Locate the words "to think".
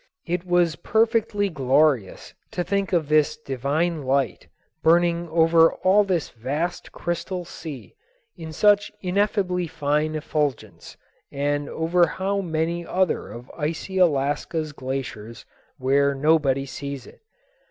2.53-2.91